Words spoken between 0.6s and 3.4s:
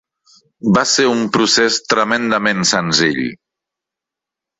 Va ser un procés tremendament senzill.